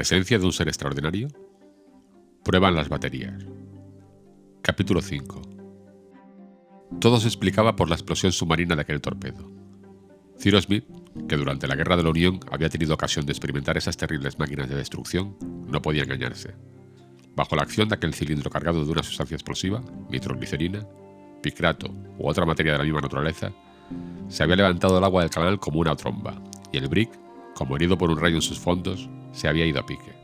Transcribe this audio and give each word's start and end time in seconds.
¿Presencia 0.00 0.38
de 0.38 0.46
un 0.46 0.52
ser 0.54 0.66
extraordinario? 0.66 1.28
Prueban 2.42 2.74
las 2.74 2.88
baterías. 2.88 3.44
Capítulo 4.62 5.02
5 5.02 5.42
Todo 6.98 7.20
se 7.20 7.28
explicaba 7.28 7.76
por 7.76 7.90
la 7.90 7.96
explosión 7.96 8.32
submarina 8.32 8.74
de 8.74 8.80
aquel 8.80 9.02
torpedo. 9.02 9.46
Cyrus 10.38 10.64
Smith, 10.64 10.86
que 11.28 11.36
durante 11.36 11.68
la 11.68 11.76
Guerra 11.76 11.98
de 11.98 12.04
la 12.04 12.08
Unión 12.08 12.40
había 12.50 12.70
tenido 12.70 12.94
ocasión 12.94 13.26
de 13.26 13.32
experimentar 13.32 13.76
esas 13.76 13.98
terribles 13.98 14.38
máquinas 14.38 14.70
de 14.70 14.76
destrucción, 14.76 15.36
no 15.68 15.82
podía 15.82 16.04
engañarse. 16.04 16.54
Bajo 17.36 17.54
la 17.54 17.64
acción 17.64 17.90
de 17.90 17.96
aquel 17.96 18.14
cilindro 18.14 18.48
cargado 18.48 18.82
de 18.82 18.90
una 18.90 19.02
sustancia 19.02 19.34
explosiva, 19.34 19.82
nitroglicerina, 20.08 20.80
picrato 21.42 21.92
u 22.18 22.26
otra 22.26 22.46
materia 22.46 22.72
de 22.72 22.78
la 22.78 22.84
misma 22.84 23.02
naturaleza, 23.02 23.52
se 24.28 24.42
había 24.42 24.56
levantado 24.56 24.96
el 24.96 25.04
agua 25.04 25.20
del 25.20 25.30
canal 25.30 25.60
como 25.60 25.78
una 25.78 25.94
tromba, 25.94 26.42
y 26.72 26.78
el 26.78 26.88
brick, 26.88 27.10
como 27.54 27.76
herido 27.76 27.98
por 27.98 28.10
un 28.10 28.18
rayo 28.18 28.36
en 28.36 28.42
sus 28.42 28.58
fondos, 28.58 29.08
se 29.32 29.48
había 29.48 29.66
ido 29.66 29.80
a 29.80 29.86
pique. 29.86 30.14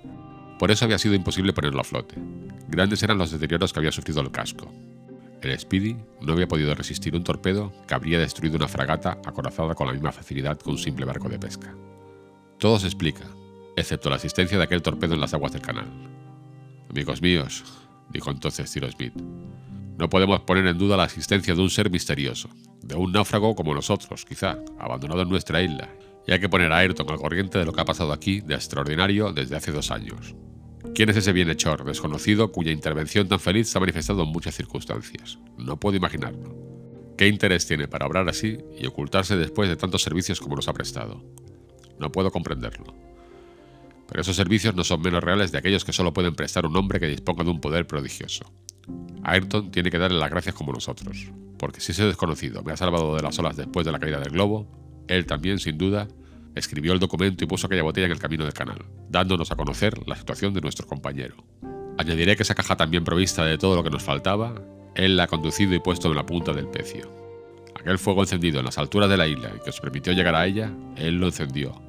Por 0.58 0.70
eso 0.70 0.84
había 0.84 0.98
sido 0.98 1.14
imposible 1.14 1.52
ponerlo 1.52 1.80
a 1.80 1.84
flote. 1.84 2.16
Grandes 2.68 3.02
eran 3.02 3.18
los 3.18 3.30
deterioros 3.30 3.72
que 3.72 3.78
había 3.78 3.92
sufrido 3.92 4.20
el 4.20 4.30
casco, 4.30 4.72
el 5.42 5.58
Speedy 5.58 5.96
no 6.22 6.32
había 6.32 6.48
podido 6.48 6.74
resistir 6.74 7.14
un 7.14 7.24
torpedo 7.24 7.72
que 7.86 7.94
habría 7.94 8.18
destruido 8.18 8.56
una 8.56 8.68
fragata 8.68 9.18
acorazada 9.24 9.74
con 9.74 9.86
la 9.86 9.92
misma 9.92 10.12
facilidad 10.12 10.58
que 10.58 10.70
un 10.70 10.78
simple 10.78 11.04
barco 11.04 11.28
de 11.28 11.38
pesca. 11.38 11.74
Todo 12.58 12.78
se 12.78 12.86
explica, 12.86 13.24
excepto 13.76 14.08
la 14.08 14.16
existencia 14.16 14.58
de 14.58 14.64
aquel 14.64 14.82
torpedo 14.82 15.14
en 15.14 15.20
las 15.20 15.34
aguas 15.34 15.52
del 15.52 15.62
canal. 15.62 15.86
Amigos 16.90 17.20
míos, 17.20 17.64
dijo 18.10 18.30
entonces 18.30 18.72
Cyrus 18.72 18.92
Smith, 18.92 19.14
no 19.98 20.08
podemos 20.08 20.40
poner 20.40 20.66
en 20.66 20.78
duda 20.78 20.96
la 20.96 21.04
existencia 21.04 21.54
de 21.54 21.60
un 21.60 21.70
ser 21.70 21.90
misterioso, 21.90 22.48
de 22.82 22.94
un 22.94 23.12
náufrago 23.12 23.54
como 23.54 23.74
nosotros, 23.74 24.24
quizá, 24.24 24.58
abandonado 24.78 25.22
en 25.22 25.28
nuestra 25.28 25.62
isla, 25.62 25.88
y 26.26 26.32
hay 26.32 26.40
que 26.40 26.48
poner 26.48 26.72
a 26.72 26.78
Ayrton 26.78 27.10
al 27.10 27.18
corriente 27.18 27.58
de 27.58 27.64
lo 27.64 27.72
que 27.72 27.80
ha 27.80 27.84
pasado 27.84 28.12
aquí 28.12 28.40
de 28.40 28.54
extraordinario 28.54 29.32
desde 29.32 29.56
hace 29.56 29.72
dos 29.72 29.90
años. 29.90 30.34
¿Quién 30.94 31.10
es 31.10 31.16
ese 31.16 31.32
bienhechor 31.32 31.84
desconocido 31.84 32.52
cuya 32.52 32.72
intervención 32.72 33.28
tan 33.28 33.38
feliz 33.38 33.68
se 33.68 33.78
ha 33.78 33.80
manifestado 33.80 34.22
en 34.22 34.30
muchas 34.30 34.54
circunstancias? 34.54 35.38
No 35.58 35.78
puedo 35.78 35.96
imaginarlo. 35.96 36.54
¿Qué 37.16 37.28
interés 37.28 37.66
tiene 37.66 37.88
para 37.88 38.06
obrar 38.06 38.28
así 38.28 38.58
y 38.78 38.86
ocultarse 38.86 39.36
después 39.36 39.68
de 39.68 39.76
tantos 39.76 40.02
servicios 40.02 40.40
como 40.40 40.56
nos 40.56 40.68
ha 40.68 40.72
prestado? 40.72 41.22
No 41.98 42.12
puedo 42.12 42.30
comprenderlo. 42.30 42.94
Pero 44.08 44.20
esos 44.20 44.36
servicios 44.36 44.74
no 44.74 44.84
son 44.84 45.00
menos 45.02 45.22
reales 45.22 45.50
de 45.52 45.58
aquellos 45.58 45.84
que 45.84 45.92
solo 45.92 46.12
pueden 46.12 46.34
prestar 46.34 46.66
un 46.66 46.76
hombre 46.76 47.00
que 47.00 47.08
disponga 47.08 47.44
de 47.44 47.50
un 47.50 47.60
poder 47.60 47.86
prodigioso. 47.86 48.52
Ayrton 49.22 49.70
tiene 49.70 49.90
que 49.90 49.98
darle 49.98 50.18
las 50.18 50.30
gracias 50.30 50.54
como 50.54 50.72
nosotros, 50.72 51.26
porque 51.58 51.80
si 51.80 51.92
ese 51.92 52.04
desconocido 52.04 52.62
me 52.62 52.72
ha 52.72 52.76
salvado 52.76 53.16
de 53.16 53.22
las 53.22 53.38
olas 53.38 53.56
después 53.56 53.84
de 53.84 53.92
la 53.92 53.98
caída 53.98 54.20
del 54.20 54.30
globo, 54.30 54.85
él 55.08 55.26
también, 55.26 55.58
sin 55.58 55.78
duda, 55.78 56.08
escribió 56.54 56.92
el 56.92 56.98
documento 56.98 57.44
y 57.44 57.46
puso 57.46 57.66
aquella 57.66 57.82
botella 57.82 58.06
en 58.06 58.12
el 58.12 58.18
camino 58.18 58.44
del 58.44 58.54
canal, 58.54 58.84
dándonos 59.08 59.52
a 59.52 59.56
conocer 59.56 60.06
la 60.06 60.16
situación 60.16 60.54
de 60.54 60.60
nuestro 60.60 60.86
compañero. 60.86 61.36
Añadiré 61.98 62.36
que 62.36 62.42
esa 62.42 62.54
caja 62.54 62.76
también 62.76 63.04
provista 63.04 63.44
de 63.44 63.58
todo 63.58 63.76
lo 63.76 63.84
que 63.84 63.90
nos 63.90 64.02
faltaba, 64.02 64.54
él 64.94 65.16
la 65.16 65.24
ha 65.24 65.28
conducido 65.28 65.74
y 65.74 65.78
puesto 65.78 66.08
en 66.08 66.16
la 66.16 66.26
punta 66.26 66.52
del 66.52 66.68
pecio. 66.68 67.10
Aquel 67.78 67.98
fuego 67.98 68.22
encendido 68.22 68.58
en 68.58 68.64
las 68.64 68.78
alturas 68.78 69.08
de 69.08 69.16
la 69.16 69.28
isla 69.28 69.52
y 69.54 69.62
que 69.62 69.70
os 69.70 69.80
permitió 69.80 70.12
llegar 70.12 70.34
a 70.34 70.46
ella, 70.46 70.72
él 70.96 71.18
lo 71.18 71.26
encendió. 71.26 71.80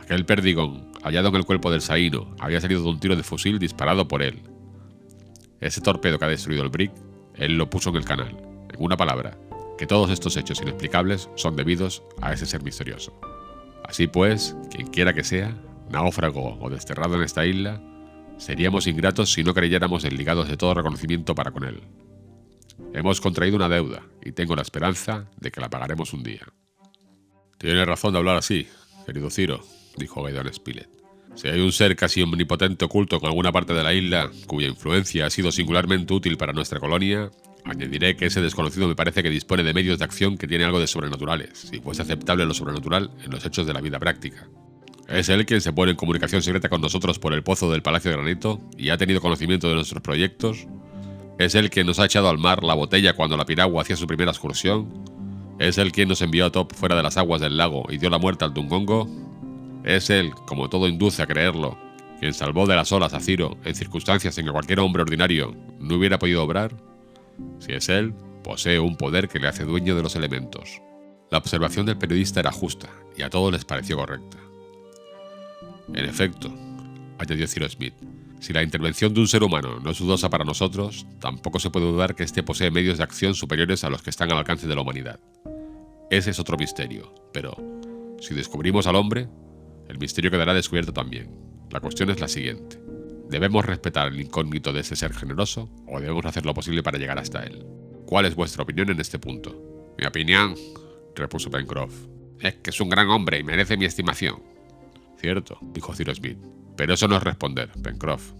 Aquel 0.00 0.24
perdigón, 0.24 0.92
hallado 1.02 1.28
en 1.28 1.36
el 1.36 1.44
cuerpo 1.44 1.70
del 1.70 1.80
Saíno, 1.80 2.34
había 2.38 2.60
salido 2.60 2.82
de 2.82 2.88
un 2.88 3.00
tiro 3.00 3.16
de 3.16 3.22
fusil 3.22 3.58
disparado 3.58 4.06
por 4.06 4.22
él. 4.22 4.40
Ese 5.60 5.80
torpedo 5.80 6.18
que 6.18 6.24
ha 6.24 6.28
destruido 6.28 6.62
el 6.62 6.68
Brick, 6.68 6.92
él 7.36 7.56
lo 7.56 7.68
puso 7.68 7.90
en 7.90 7.96
el 7.96 8.04
canal. 8.04 8.36
En 8.72 8.76
una 8.78 8.96
palabra, 8.96 9.36
que 9.78 9.86
todos 9.86 10.10
estos 10.10 10.36
hechos 10.36 10.60
inexplicables 10.60 11.28
son 11.34 11.56
debidos 11.56 12.02
a 12.20 12.32
ese 12.32 12.46
ser 12.46 12.62
misterioso. 12.62 13.18
Así 13.84 14.06
pues, 14.06 14.56
quien 14.70 14.88
quiera 14.88 15.12
que 15.12 15.24
sea, 15.24 15.56
náufrago 15.90 16.58
o 16.60 16.70
desterrado 16.70 17.16
en 17.16 17.22
esta 17.22 17.46
isla, 17.46 17.80
seríamos 18.38 18.86
ingratos 18.86 19.32
si 19.32 19.44
no 19.44 19.54
creyéramos 19.54 20.02
desligados 20.02 20.48
de 20.48 20.56
todo 20.56 20.74
reconocimiento 20.74 21.34
para 21.34 21.50
con 21.50 21.64
él. 21.64 21.82
Hemos 22.92 23.20
contraído 23.20 23.56
una 23.56 23.68
deuda 23.68 24.02
y 24.24 24.32
tengo 24.32 24.56
la 24.56 24.62
esperanza 24.62 25.28
de 25.38 25.50
que 25.50 25.60
la 25.60 25.70
pagaremos 25.70 26.12
un 26.12 26.22
día. 26.22 26.46
Tienes 27.58 27.86
razón 27.86 28.12
de 28.12 28.18
hablar 28.18 28.36
así, 28.36 28.68
querido 29.06 29.30
Ciro, 29.30 29.60
dijo 29.96 30.22
Gaidon 30.22 30.52
Spilett. 30.52 30.88
Si 31.34 31.48
hay 31.48 31.60
un 31.60 31.72
ser 31.72 31.96
casi 31.96 32.22
omnipotente 32.22 32.84
oculto 32.84 33.18
en 33.20 33.26
alguna 33.26 33.50
parte 33.50 33.74
de 33.74 33.82
la 33.82 33.92
isla, 33.92 34.30
cuya 34.46 34.68
influencia 34.68 35.26
ha 35.26 35.30
sido 35.30 35.50
singularmente 35.50 36.14
útil 36.14 36.36
para 36.36 36.52
nuestra 36.52 36.78
colonia, 36.78 37.30
Añadiré 37.64 38.16
que 38.16 38.26
ese 38.26 38.42
desconocido 38.42 38.86
me 38.86 38.94
parece 38.94 39.22
que 39.22 39.30
dispone 39.30 39.62
de 39.62 39.72
medios 39.72 39.98
de 39.98 40.04
acción 40.04 40.36
que 40.36 40.46
tiene 40.46 40.64
algo 40.64 40.80
de 40.80 40.86
sobrenaturales, 40.86 41.50
si 41.70 41.80
fuese 41.80 42.02
aceptable 42.02 42.44
lo 42.44 42.52
sobrenatural 42.52 43.10
en 43.24 43.30
los 43.30 43.44
hechos 43.46 43.66
de 43.66 43.72
la 43.72 43.80
vida 43.80 43.98
práctica. 43.98 44.48
Es 45.08 45.28
él 45.28 45.46
quien 45.46 45.60
se 45.60 45.72
pone 45.72 45.92
en 45.92 45.96
comunicación 45.96 46.42
secreta 46.42 46.68
con 46.68 46.80
nosotros 46.80 47.18
por 47.18 47.32
el 47.32 47.42
pozo 47.42 47.70
del 47.70 47.82
Palacio 47.82 48.10
de 48.10 48.16
Granito 48.18 48.60
y 48.76 48.90
ha 48.90 48.98
tenido 48.98 49.20
conocimiento 49.20 49.68
de 49.68 49.74
nuestros 49.74 50.02
proyectos. 50.02 50.66
Es 51.38 51.54
él 51.54 51.70
quien 51.70 51.86
nos 51.86 51.98
ha 51.98 52.06
echado 52.06 52.28
al 52.28 52.38
mar 52.38 52.62
la 52.62 52.74
botella 52.74 53.14
cuando 53.14 53.36
la 53.36 53.44
piragua 53.44 53.82
hacía 53.82 53.96
su 53.96 54.06
primera 54.06 54.30
excursión. 54.30 55.04
Es 55.58 55.78
él 55.78 55.92
quien 55.92 56.08
nos 56.08 56.22
envió 56.22 56.46
a 56.46 56.52
Top 56.52 56.74
fuera 56.74 56.96
de 56.96 57.02
las 57.02 57.16
aguas 57.16 57.40
del 57.40 57.56
lago 57.56 57.84
y 57.90 57.98
dio 57.98 58.10
la 58.10 58.18
muerte 58.18 58.44
al 58.44 58.54
Dungongo. 58.54 59.08
Es 59.84 60.10
él, 60.10 60.30
como 60.46 60.68
todo 60.68 60.88
induce 60.88 61.22
a 61.22 61.26
creerlo, 61.26 61.78
quien 62.18 62.32
salvó 62.32 62.66
de 62.66 62.76
las 62.76 62.90
olas 62.92 63.12
a 63.12 63.20
Ciro 63.20 63.58
en 63.64 63.74
circunstancias 63.74 64.36
en 64.38 64.46
que 64.46 64.52
cualquier 64.52 64.80
hombre 64.80 65.02
ordinario 65.02 65.54
no 65.78 65.96
hubiera 65.96 66.18
podido 66.18 66.42
obrar. 66.42 66.74
Si 67.58 67.72
es 67.72 67.88
él, 67.88 68.14
posee 68.42 68.78
un 68.78 68.96
poder 68.96 69.28
que 69.28 69.38
le 69.38 69.48
hace 69.48 69.64
dueño 69.64 69.96
de 69.96 70.02
los 70.02 70.16
elementos. 70.16 70.80
La 71.30 71.38
observación 71.38 71.86
del 71.86 71.98
periodista 71.98 72.40
era 72.40 72.52
justa 72.52 72.88
y 73.16 73.22
a 73.22 73.30
todos 73.30 73.52
les 73.52 73.64
pareció 73.64 73.96
correcta. 73.96 74.38
En 75.88 76.04
efecto, 76.04 76.52
añadió 77.18 77.46
Cyrus 77.46 77.72
Smith, 77.72 77.94
si 78.40 78.52
la 78.52 78.62
intervención 78.62 79.14
de 79.14 79.20
un 79.20 79.28
ser 79.28 79.42
humano 79.42 79.80
no 79.80 79.90
es 79.90 79.98
dudosa 79.98 80.28
para 80.28 80.44
nosotros, 80.44 81.06
tampoco 81.18 81.58
se 81.58 81.70
puede 81.70 81.86
dudar 81.86 82.14
que 82.14 82.24
éste 82.24 82.42
posee 82.42 82.70
medios 82.70 82.98
de 82.98 83.04
acción 83.04 83.34
superiores 83.34 83.84
a 83.84 83.90
los 83.90 84.02
que 84.02 84.10
están 84.10 84.30
al 84.30 84.38
alcance 84.38 84.66
de 84.66 84.74
la 84.74 84.82
humanidad. 84.82 85.18
Ese 86.10 86.30
es 86.30 86.38
otro 86.38 86.58
misterio, 86.58 87.14
pero 87.32 87.56
si 88.20 88.34
descubrimos 88.34 88.86
al 88.86 88.96
hombre, 88.96 89.28
el 89.88 89.98
misterio 89.98 90.30
quedará 90.30 90.52
descubierto 90.52 90.92
también. 90.92 91.30
La 91.70 91.80
cuestión 91.80 92.10
es 92.10 92.20
la 92.20 92.28
siguiente. 92.28 92.78
¿Debemos 93.28 93.64
respetar 93.64 94.08
el 94.08 94.20
incógnito 94.20 94.72
de 94.72 94.80
ese 94.80 94.96
ser 94.96 95.12
generoso 95.12 95.70
o 95.88 96.00
debemos 96.00 96.24
hacer 96.26 96.44
lo 96.44 96.54
posible 96.54 96.82
para 96.82 96.98
llegar 96.98 97.18
hasta 97.18 97.42
él? 97.42 97.64
¿Cuál 98.06 98.26
es 98.26 98.34
vuestra 98.34 98.62
opinión 98.62 98.90
en 98.90 99.00
este 99.00 99.18
punto? 99.18 99.94
Mi 99.98 100.06
opinión, 100.06 100.54
repuso 101.14 101.50
Pencroff, 101.50 101.92
es 102.40 102.54
que 102.56 102.70
es 102.70 102.80
un 102.80 102.90
gran 102.90 103.08
hombre 103.08 103.38
y 103.38 103.44
merece 103.44 103.76
mi 103.76 103.86
estimación. 103.86 104.42
Cierto, 105.18 105.58
dijo 105.62 105.94
Cyrus 105.94 106.18
Smith, 106.18 106.38
pero 106.76 106.94
eso 106.94 107.08
no 107.08 107.16
es 107.16 107.22
responder, 107.22 107.70
Pencroff. 107.82 108.32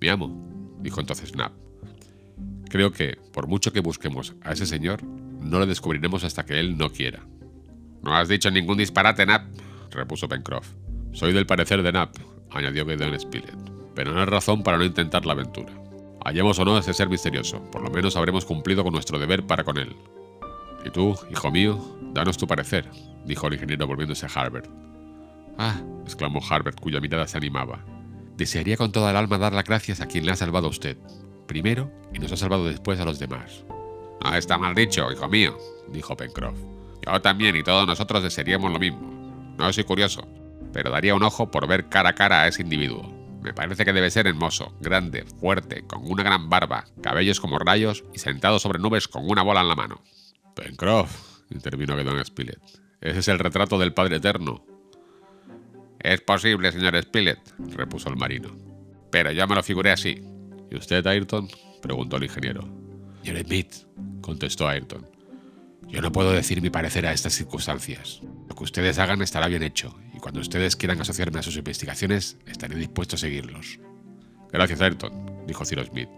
Mi 0.00 0.08
amo, 0.08 0.76
dijo 0.80 1.00
entonces 1.00 1.28
Snap. 1.28 1.52
Creo 2.68 2.90
que, 2.90 3.18
por 3.32 3.46
mucho 3.46 3.72
que 3.72 3.80
busquemos 3.80 4.34
a 4.42 4.52
ese 4.52 4.66
señor, 4.66 5.04
no 5.04 5.58
lo 5.58 5.66
descubriremos 5.66 6.24
hasta 6.24 6.44
que 6.44 6.58
él 6.58 6.76
no 6.76 6.90
quiera. 6.90 7.20
No 8.02 8.16
has 8.16 8.28
dicho 8.28 8.50
ningún 8.50 8.78
disparate, 8.78 9.24
Nap, 9.26 9.46
repuso 9.90 10.28
Pencroff. 10.28 10.68
Soy 11.12 11.32
del 11.32 11.46
parecer 11.46 11.82
de 11.82 11.92
Nap, 11.92 12.16
añadió 12.54 12.86
Gideon 12.86 13.18
Spilett, 13.18 13.56
pero 13.94 14.12
no 14.12 14.20
hay 14.20 14.26
razón 14.26 14.62
para 14.62 14.78
no 14.78 14.84
intentar 14.84 15.26
la 15.26 15.32
aventura. 15.32 15.72
Hallemos 16.24 16.58
o 16.58 16.64
no 16.64 16.78
ese 16.78 16.94
ser 16.94 17.08
misterioso, 17.08 17.62
por 17.70 17.82
lo 17.82 17.90
menos 17.90 18.16
habremos 18.16 18.44
cumplido 18.44 18.84
con 18.84 18.92
nuestro 18.92 19.18
deber 19.18 19.46
para 19.46 19.64
con 19.64 19.78
él. 19.78 19.96
Y 20.84 20.90
tú, 20.90 21.16
hijo 21.30 21.50
mío, 21.50 21.78
danos 22.12 22.36
tu 22.36 22.46
parecer, 22.46 22.88
dijo 23.24 23.46
el 23.48 23.54
ingeniero 23.54 23.86
volviéndose 23.86 24.26
a 24.26 24.28
Harbert. 24.28 24.68
Ah, 25.58 25.80
exclamó 26.04 26.40
Harbert, 26.48 26.80
cuya 26.80 27.00
mirada 27.00 27.26
se 27.26 27.36
animaba. 27.36 27.84
Desearía 28.36 28.76
con 28.76 28.92
toda 28.92 29.10
el 29.10 29.16
alma 29.16 29.38
dar 29.38 29.52
las 29.52 29.64
gracias 29.64 30.00
a 30.00 30.06
quien 30.06 30.24
le 30.24 30.32
ha 30.32 30.36
salvado 30.36 30.66
a 30.66 30.70
usted, 30.70 30.96
primero, 31.46 31.90
y 32.14 32.18
nos 32.18 32.32
ha 32.32 32.36
salvado 32.36 32.64
después 32.66 32.98
a 33.00 33.04
los 33.04 33.18
demás. 33.18 33.64
No 34.22 34.34
está 34.34 34.56
mal 34.58 34.74
dicho, 34.74 35.10
hijo 35.10 35.28
mío, 35.28 35.58
dijo 35.88 36.16
Pencroff. 36.16 36.58
Yo 37.04 37.20
también 37.20 37.56
y 37.56 37.62
todos 37.62 37.86
nosotros 37.86 38.22
desearíamos 38.22 38.72
lo 38.72 38.78
mismo. 38.78 39.54
No 39.58 39.72
soy 39.72 39.84
curioso, 39.84 40.26
pero 40.72 40.90
daría 40.90 41.14
un 41.14 41.22
ojo 41.22 41.50
por 41.50 41.66
ver 41.66 41.88
cara 41.88 42.10
a 42.10 42.14
cara 42.14 42.42
a 42.42 42.48
ese 42.48 42.62
individuo. 42.62 43.22
Me 43.42 43.52
parece 43.52 43.84
que 43.84 43.92
debe 43.92 44.10
ser 44.10 44.26
hermoso, 44.28 44.76
grande, 44.80 45.24
fuerte, 45.40 45.82
con 45.86 46.08
una 46.10 46.22
gran 46.22 46.48
barba, 46.48 46.84
cabellos 47.02 47.40
como 47.40 47.58
rayos 47.58 48.04
y 48.14 48.18
sentado 48.18 48.58
sobre 48.58 48.78
nubes 48.78 49.08
con 49.08 49.28
una 49.28 49.42
bola 49.42 49.62
en 49.62 49.68
la 49.68 49.74
mano. 49.74 50.02
Pencroff, 50.54 51.42
intervino 51.50 51.96
Gedon 51.96 52.24
Spilett. 52.24 52.60
Ese 53.00 53.18
es 53.18 53.28
el 53.28 53.40
retrato 53.40 53.78
del 53.78 53.94
Padre 53.94 54.16
Eterno. 54.16 54.64
Es 55.98 56.20
posible, 56.20 56.70
señor 56.70 57.00
Spilett, 57.02 57.40
repuso 57.74 58.08
el 58.08 58.16
marino. 58.16 58.56
Pero 59.10 59.32
yo 59.32 59.46
me 59.48 59.56
lo 59.56 59.62
figuré 59.62 59.90
así. 59.90 60.22
¿Y 60.70 60.76
usted, 60.76 61.06
Ayrton? 61.06 61.48
preguntó 61.82 62.16
el 62.16 62.24
ingeniero. 62.24 62.68
Señor 63.24 63.44
contestó 64.20 64.68
Ayrton. 64.68 65.06
Yo 65.88 66.00
no 66.00 66.12
puedo 66.12 66.32
decir 66.32 66.62
mi 66.62 66.70
parecer 66.70 67.06
a 67.06 67.12
estas 67.12 67.34
circunstancias. 67.34 68.20
Lo 68.48 68.54
que 68.54 68.64
ustedes 68.64 68.98
hagan 68.98 69.20
estará 69.20 69.48
bien 69.48 69.62
hecho, 69.62 69.94
cuando 70.22 70.40
ustedes 70.40 70.76
quieran 70.76 71.00
asociarme 71.00 71.40
a 71.40 71.42
sus 71.42 71.56
investigaciones, 71.56 72.38
estaré 72.46 72.76
dispuesto 72.76 73.16
a 73.16 73.18
seguirlos. 73.18 73.80
Gracias, 74.52 74.80
Ayrton, 74.80 75.44
dijo 75.48 75.64
Cyrus 75.64 75.88
Smith. 75.88 76.08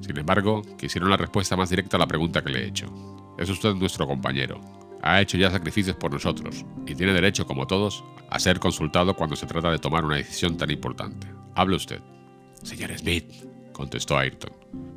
Sin 0.00 0.18
embargo, 0.18 0.62
quisiera 0.76 1.06
una 1.06 1.16
respuesta 1.16 1.56
más 1.56 1.70
directa 1.70 1.96
a 1.96 2.00
la 2.00 2.08
pregunta 2.08 2.42
que 2.42 2.50
le 2.50 2.64
he 2.64 2.66
hecho. 2.66 2.92
Es 3.38 3.48
usted 3.48 3.74
nuestro 3.74 4.08
compañero. 4.08 4.60
Ha 5.02 5.20
hecho 5.20 5.38
ya 5.38 5.52
sacrificios 5.52 5.94
por 5.94 6.12
nosotros 6.12 6.64
y 6.84 6.96
tiene 6.96 7.12
derecho, 7.12 7.46
como 7.46 7.68
todos, 7.68 8.02
a 8.28 8.40
ser 8.40 8.58
consultado 8.58 9.14
cuando 9.14 9.36
se 9.36 9.46
trata 9.46 9.70
de 9.70 9.78
tomar 9.78 10.04
una 10.04 10.16
decisión 10.16 10.56
tan 10.56 10.72
importante. 10.72 11.28
Hable 11.54 11.76
usted. 11.76 12.00
Señor 12.64 12.98
Smith, 12.98 13.32
contestó 13.72 14.18
Ayrton, 14.18 14.50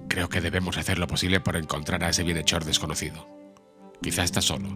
creo 0.10 0.30
que 0.30 0.42
debemos 0.42 0.80
hacer 0.80 0.98
lo 0.98 1.06
posible 1.06 1.42
por 1.42 1.58
encontrar 1.58 2.04
a 2.04 2.10
ese 2.10 2.24
bienhechor 2.24 2.66
desconocido. 2.66 3.28
Quizá 4.02 4.24
está 4.24 4.42
solo, 4.42 4.70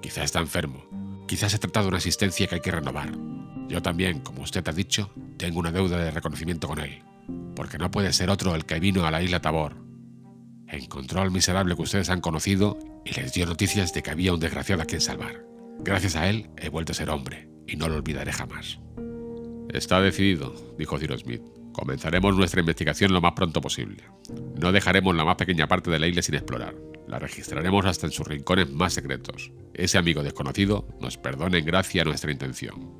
quizá 0.00 0.22
está 0.22 0.38
enfermo, 0.38 0.84
quizá 1.28 1.48
se 1.48 1.58
trata 1.58 1.82
de 1.82 1.88
una 1.88 1.98
asistencia 1.98 2.48
que 2.48 2.56
hay 2.56 2.60
que 2.60 2.72
renovar. 2.72 3.12
Yo 3.68 3.80
también, 3.82 4.20
como 4.20 4.42
usted 4.42 4.66
ha 4.66 4.72
dicho, 4.72 5.12
tengo 5.36 5.60
una 5.60 5.70
deuda 5.70 5.98
de 5.98 6.10
reconocimiento 6.10 6.66
con 6.66 6.80
él, 6.80 7.02
porque 7.54 7.78
no 7.78 7.90
puede 7.90 8.12
ser 8.12 8.30
otro 8.30 8.56
el 8.56 8.64
que 8.64 8.80
vino 8.80 9.06
a 9.06 9.10
la 9.12 9.22
isla 9.22 9.40
Tabor. 9.40 9.76
Encontró 10.66 11.20
al 11.20 11.30
miserable 11.30 11.76
que 11.76 11.82
ustedes 11.82 12.10
han 12.10 12.20
conocido 12.20 12.78
y 13.04 13.14
les 13.14 13.32
dio 13.32 13.46
noticias 13.46 13.92
de 13.92 14.02
que 14.02 14.10
había 14.10 14.32
un 14.32 14.40
desgraciado 14.40 14.82
a 14.82 14.86
quien 14.86 15.00
salvar. 15.00 15.44
Gracias 15.80 16.16
a 16.16 16.28
él 16.28 16.50
he 16.56 16.70
vuelto 16.70 16.92
a 16.92 16.96
ser 16.96 17.10
hombre 17.10 17.48
y 17.66 17.76
no 17.76 17.88
lo 17.88 17.96
olvidaré 17.96 18.32
jamás. 18.32 18.80
Está 19.68 20.00
decidido, 20.00 20.54
dijo 20.78 20.98
Cyrus 20.98 21.20
Smith. 21.20 21.42
Comenzaremos 21.72 22.34
nuestra 22.34 22.60
investigación 22.60 23.12
lo 23.12 23.20
más 23.20 23.34
pronto 23.34 23.60
posible. 23.60 24.02
No 24.58 24.72
dejaremos 24.72 25.14
la 25.14 25.24
más 25.24 25.36
pequeña 25.36 25.68
parte 25.68 25.90
de 25.90 25.98
la 25.98 26.08
isla 26.08 26.22
sin 26.22 26.34
explorar. 26.34 26.74
La 27.06 27.18
registraremos 27.18 27.84
hasta 27.84 28.06
en 28.06 28.12
sus 28.12 28.26
rincones 28.26 28.70
más 28.70 28.94
secretos. 28.94 29.52
Ese 29.78 29.96
amigo 29.96 30.22
desconocido 30.22 30.86
nos 31.00 31.16
perdone 31.16 31.58
en 31.58 31.64
gracia 31.64 32.04
nuestra 32.04 32.30
intención. 32.30 32.92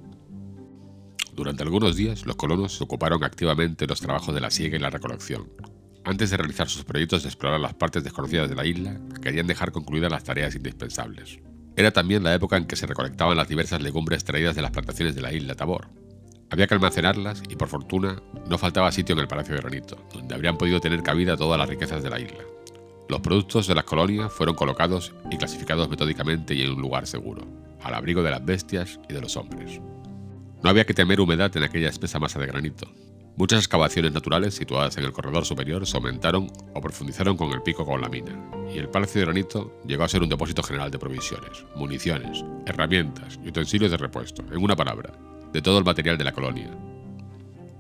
Durante 1.35 1.63
algunos 1.63 1.97
días, 1.97 2.25
los 2.25 2.37
colonos 2.37 2.77
se 2.77 2.85
ocuparon 2.85 3.23
activamente 3.25 3.87
los 3.87 4.01
trabajos 4.01 4.35
de 4.35 4.41
la 4.41 4.51
siega 4.51 4.77
y 4.77 4.81
la 4.81 4.89
recolección. 4.89 5.51
Antes 6.05 6.31
de 6.31 6.37
realizar 6.37 6.69
sus 6.69 6.85
proyectos 6.85 7.25
de 7.25 7.29
explorar 7.29 7.61
las 7.61 7.75
partes 7.75 8.05
desconocidas 8.05 8.49
de 8.49 8.55
la 8.55 8.65
isla, 8.65 9.01
querían 9.21 9.47
dejar 9.47 9.73
concluidas 9.73 10.11
las 10.11 10.25
tareas 10.25 10.55
indispensables. 10.55 11.41
Era 11.77 11.91
también 11.91 12.23
la 12.23 12.35
época 12.35 12.57
en 12.57 12.67
que 12.67 12.77
se 12.77 12.87
recolectaban 12.87 13.37
las 13.37 13.49
diversas 13.49 13.83
legumbres 13.83 14.25
traídas 14.25 14.57
de 14.57 14.63
las 14.63 14.71
plantaciones 14.71 15.15
de 15.15 15.23
la 15.23 15.33
isla 15.33 15.55
Tabor, 15.55 15.89
había 16.51 16.67
que 16.67 16.75
almacenarlas 16.75 17.43
y 17.49 17.57
por 17.57 17.69
fortuna 17.69 18.23
no 18.49 18.57
faltaba 18.57 18.91
sitio 18.91 19.15
en 19.15 19.21
el 19.21 19.29
Palacio 19.29 19.55
de 19.55 19.61
Granito, 19.61 19.99
donde 20.13 20.35
habrían 20.35 20.57
podido 20.57 20.81
tener 20.81 21.03
cabida 21.03 21.37
todas 21.37 21.59
las 21.59 21.69
riquezas 21.69 22.03
de 22.03 22.11
la 22.11 22.21
isla. 22.21 22.39
Los 23.09 23.21
productos 23.21 23.67
de 23.67 23.75
las 23.75 23.85
colonias 23.85 24.31
fueron 24.31 24.55
colocados 24.55 25.15
y 25.31 25.39
clasificados 25.39 25.89
metódicamente 25.89 26.55
y 26.55 26.61
en 26.61 26.73
un 26.73 26.83
lugar 26.83 27.07
seguro, 27.07 27.47
al 27.83 27.95
abrigo 27.95 28.23
de 28.23 28.31
las 28.31 28.45
bestias 28.45 29.01
y 29.09 29.15
de 29.15 29.21
los 29.23 29.37
hombres. 29.39 29.81
No 30.63 30.69
había 30.69 30.85
que 30.85 30.93
temer 30.93 31.19
humedad 31.21 31.57
en 31.57 31.63
aquella 31.63 31.89
espesa 31.89 32.19
masa 32.19 32.39
de 32.39 32.47
granito. 32.47 32.87
Muchas 33.37 33.61
excavaciones 33.61 34.13
naturales 34.13 34.55
situadas 34.55 34.99
en 34.99 35.05
el 35.05 35.13
corredor 35.13 35.47
superior 35.47 35.87
se 35.87 35.97
aumentaron 35.97 36.53
o 36.75 36.81
profundizaron 36.83 37.37
con 37.37 37.51
el 37.53 37.63
pico 37.63 37.87
con 37.87 38.01
la 38.03 38.11
mina, 38.11 38.37
y 38.75 38.79
el 38.79 38.91
Palacio 38.91 39.21
de 39.21 39.27
Granito 39.27 39.81
llegó 39.87 40.05
a 40.05 40.09
ser 40.09 40.23
un 40.23 40.29
depósito 40.29 40.63
general 40.63 40.91
de 40.91 40.99
provisiones, 40.99 41.65
municiones, 41.77 42.45
herramientas 42.67 43.39
y 43.43 43.49
utensilios 43.49 43.91
de 43.91 43.97
repuesto, 43.97 44.43
en 44.53 44.63
una 44.63 44.77
palabra, 44.77 45.15
de 45.53 45.63
todo 45.63 45.79
el 45.79 45.85
material 45.85 46.19
de 46.19 46.25
la 46.25 46.33
colonia. 46.33 46.69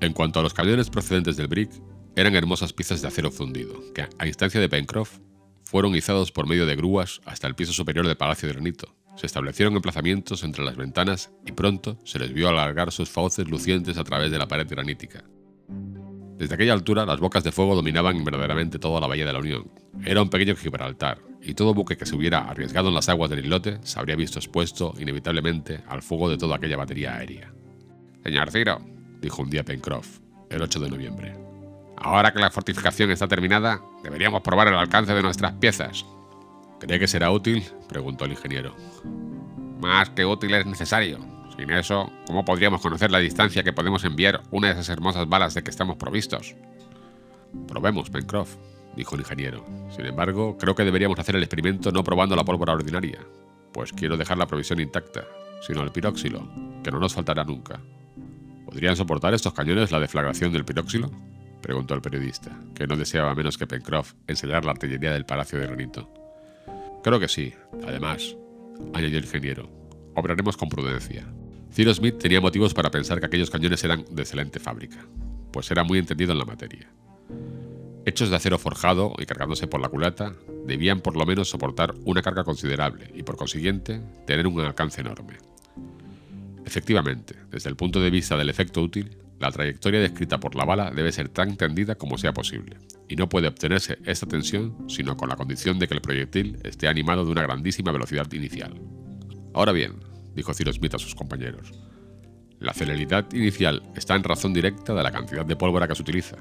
En 0.01 0.13
cuanto 0.13 0.39
a 0.39 0.43
los 0.45 0.55
camiones 0.55 0.89
procedentes 0.89 1.37
del 1.37 1.49
Brick, 1.49 1.73
eran 2.21 2.35
hermosas 2.35 2.73
piezas 2.73 3.01
de 3.01 3.07
acero 3.07 3.31
fundido, 3.31 3.81
que, 3.95 4.09
a 4.19 4.27
instancia 4.27 4.61
de 4.61 4.69
Pencroff, 4.69 5.19
fueron 5.63 5.95
izados 5.95 6.33
por 6.33 6.49
medio 6.49 6.67
de 6.67 6.75
grúas 6.75 7.21
hasta 7.25 7.47
el 7.47 7.55
piso 7.55 7.73
superior 7.73 8.09
del 8.09 8.17
Palacio 8.17 8.49
de 8.49 8.55
Granito. 8.55 8.93
Se 9.15 9.27
establecieron 9.27 9.77
emplazamientos 9.77 10.43
entre 10.43 10.65
las 10.65 10.77
ventanas 10.77 11.31
y 11.47 11.53
pronto 11.53 11.97
se 12.05 12.19
les 12.19 12.33
vio 12.33 12.49
alargar 12.49 12.91
sus 12.91 13.09
fauces 13.09 13.49
lucientes 13.49 13.99
a 13.99 14.05
través 14.05 14.33
de 14.33 14.39
la 14.39 14.49
pared 14.49 14.67
granítica. 14.69 15.23
Desde 16.37 16.57
aquella 16.57 16.73
altura, 16.73 17.07
las 17.07 17.21
bocas 17.21 17.45
de 17.45 17.53
fuego 17.53 17.77
dominaban 17.77 18.25
verdaderamente 18.25 18.81
toda 18.81 19.01
la 19.01 19.07
bahía 19.07 19.25
de 19.25 19.33
la 19.33 19.39
Unión. 19.39 19.71
Era 20.05 20.21
un 20.21 20.29
pequeño 20.29 20.57
Gibraltar, 20.57 21.21
y 21.41 21.55
todo 21.55 21.73
buque 21.73 21.97
que 21.97 22.07
se 22.07 22.17
hubiera 22.17 22.49
arriesgado 22.49 22.89
en 22.89 22.97
las 22.97 23.09
aguas 23.09 23.31
del 23.31 23.45
islote 23.45 23.79
se 23.85 23.97
habría 23.97 24.17
visto 24.17 24.41
expuesto 24.41 24.93
inevitablemente 24.99 25.85
al 25.87 26.03
fuego 26.03 26.29
de 26.29 26.37
toda 26.37 26.57
aquella 26.57 26.77
batería 26.77 27.15
aérea. 27.15 27.53
Señor 28.25 28.51
Ciro, 28.51 28.81
dijo 29.21 29.41
un 29.43 29.51
día 29.51 29.63
Pencroff, 29.63 30.19
el 30.51 30.63
8 30.63 30.81
de 30.81 30.91
noviembre. 30.91 31.48
Ahora 32.01 32.33
que 32.33 32.39
la 32.39 32.51
fortificación 32.51 33.11
está 33.11 33.27
terminada, 33.27 33.81
deberíamos 34.03 34.43
probar 34.43 34.69
el 34.69 34.75
alcance 34.75 35.15
de 35.15 35.23
nuestras 35.23 35.53
piezas. 35.55 36.07
¿Cree 36.79 36.99
que 36.99 37.09
será 37.09 37.31
útil? 37.31 37.65
preguntó 37.89 38.25
el 38.25 38.33
ingeniero. 38.33 38.75
Más 39.81 40.11
que 40.11 40.25
útil 40.25 40.55
es 40.55 40.67
necesario. 40.67 41.19
Sin 41.57 41.71
eso, 41.71 42.13
¿cómo 42.27 42.45
podríamos 42.45 42.81
conocer 42.81 43.11
la 43.11 43.19
distancia 43.19 43.65
que 43.65 43.73
podemos 43.73 44.05
enviar 44.05 44.43
una 44.53 44.69
de 44.69 44.75
esas 44.75 44.91
hermosas 44.91 45.29
balas 45.29 45.55
de 45.55 45.65
que 45.65 45.71
estamos 45.71 45.97
provistos? 45.97 46.55
Probemos, 47.67 48.11
Pencroff, 48.11 48.55
dijo 48.95 49.17
el 49.17 49.23
ingeniero. 49.23 49.65
Sin 49.91 50.07
embargo, 50.07 50.57
creo 50.57 50.77
que 50.77 50.85
deberíamos 50.85 51.19
hacer 51.19 51.35
el 51.35 51.43
experimento 51.43 51.91
no 51.91 52.05
probando 52.05 52.37
la 52.37 52.45
pólvora 52.45 52.75
ordinaria, 52.75 53.19
pues 53.73 53.93
quiero 53.93 54.17
dejar 54.17 54.39
la 54.39 54.47
provisión 54.47 54.79
intacta, 54.79 55.25
sino 55.67 55.83
el 55.83 55.91
piróxilo, 55.91 56.49
que 56.85 56.93
no 56.93 57.01
nos 57.01 57.15
faltará 57.15 57.43
nunca. 57.43 57.81
¿Podrían 58.65 58.95
soportar 58.95 59.35
estos 59.35 59.53
cañones 59.53 59.91
la 59.91 59.99
deflagración 59.99 60.53
del 60.53 60.65
piróxilo? 60.65 61.11
Preguntó 61.61 61.95
el 61.95 62.03
periodista, 62.03 62.59
que 62.75 62.87
no 62.87 62.97
deseaba 62.97 63.35
menos 63.35 63.59
que 63.59 63.67
Pencroff 63.67 64.15
enseñar 64.27 64.65
la 64.65 64.73
artillería 64.73 65.13
del 65.13 65.27
Palacio 65.27 65.59
de 65.59 65.67
Granito. 65.67 66.09
Creo 67.03 67.21
que 67.21 67.29
sí. 67.29 67.55
Además, 67.87 68.37
añadió 68.95 69.19
el 69.19 69.25
ingeniero, 69.25 69.71
obraremos 70.15 70.57
con 70.57 70.69
prudencia. 70.69 71.27
Cyrus 71.73 71.99
Smith 71.99 72.19
tenía 72.19 72.41
motivos 72.41 72.75
para 72.75 72.91
pensar 72.91 73.21
que 73.21 73.27
aquellos 73.27 73.51
cañones 73.51 73.83
eran 73.85 74.05
de 74.11 74.23
excelente 74.23 74.59
fábrica, 74.59 75.07
pues 75.53 75.71
era 75.71 75.85
muy 75.85 75.99
entendido 75.99 76.33
en 76.33 76.39
la 76.39 76.45
materia. 76.45 76.91
Hechos 78.07 78.31
de 78.31 78.37
acero 78.37 78.59
forjado 78.59 79.13
y 79.19 79.27
cargándose 79.27 79.67
por 79.67 79.81
la 79.81 79.91
culata, 79.91 80.35
debían 80.67 81.01
por 81.01 81.17
lo 81.17 81.27
menos 81.27 81.51
soportar 81.51 81.95
una 82.05 82.23
carga 82.23 82.43
considerable 82.43 83.11
y 83.15 83.23
por 83.23 83.37
consiguiente 83.37 84.01
tener 84.27 84.47
un 84.47 84.61
alcance 84.61 85.03
enorme. 85.03 85.37
Efectivamente, 86.65 87.35
desde 87.51 87.69
el 87.69 87.77
punto 87.77 88.01
de 88.01 88.11
vista 88.11 88.37
del 88.37 88.49
efecto 88.49 88.83
útil, 88.83 89.19
la 89.41 89.53
trayectoria 89.53 90.01
descrita 90.01 90.41
por 90.41 90.57
la 90.57 90.65
bala 90.65 90.91
debe 90.91 91.13
ser 91.13 91.29
tan 91.29 91.57
tendida 91.57 91.95
como 91.95 92.19
sea 92.19 92.33
posible, 92.33 92.77
y 93.09 93.17
no 93.17 93.29
puede 93.29 93.49
obtenerse 93.49 93.99
esta 94.05 94.27
tensión 94.27 94.89
sino 94.89 95.17
con 95.17 95.29
la 95.29 95.37
condición 95.37 95.79
de 95.79 95.87
que 95.87 95.95
el 95.95 96.01
proyectil 96.01 96.59
esté 96.65 96.89
animado 96.89 97.25
de 97.25 97.31
una 97.31 97.43
grandísima 97.43 97.93
velocidad 97.93 98.31
inicial. 98.33 98.75
Ahora 99.55 99.73
bien, 99.73 99.95
dijo 100.35 100.55
Cyrus 100.55 100.77
Smith 100.77 100.95
a 100.95 100.99
sus 100.99 101.15
compañeros, 101.15 101.73
la 102.59 102.75
celeridad 102.75 103.33
inicial 103.33 103.83
está 103.95 104.17
en 104.17 104.25
razón 104.25 104.53
directa 104.53 104.93
de 104.93 105.03
la 105.03 105.13
cantidad 105.13 105.47
de 105.47 105.57
pólvora 105.57 105.87
que 105.87 105.95
se 105.95 106.03
utiliza. 106.03 106.37